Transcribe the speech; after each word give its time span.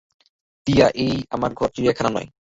টিয়া, 0.67 0.87
এটা 0.95 1.25
আমার 1.31 1.51
ঘর, 1.53 1.69
চিড়িয়াখানা 1.75 2.09
নয়। 2.09 2.27